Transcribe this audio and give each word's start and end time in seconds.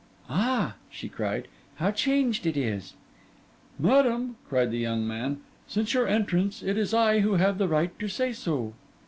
'Ah!' 0.31 0.77
she 0.89 1.07
cried, 1.07 1.47
'how 1.75 1.91
changed 1.91 2.47
it 2.47 2.57
is!' 2.57 2.95
'Madam,' 3.77 4.35
cried 4.49 4.71
the 4.71 4.79
young 4.79 5.05
man, 5.07 5.41
'since 5.67 5.93
your 5.93 6.07
entrance, 6.07 6.63
it 6.63 6.75
is 6.75 6.91
I 6.91 7.19
who 7.19 7.33
have 7.33 7.59
the 7.59 7.67
right 7.67 7.91
to 7.99 8.07
say 8.07 8.33
so. 8.33 8.73